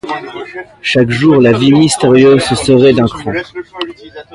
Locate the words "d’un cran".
2.93-3.33